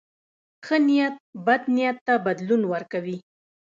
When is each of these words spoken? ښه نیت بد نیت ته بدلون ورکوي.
ښه 0.65 0.77
نیت 0.87 1.15
بد 1.45 1.61
نیت 1.75 1.97
ته 2.07 2.13
بدلون 2.25 2.61
ورکوي. 2.71 3.17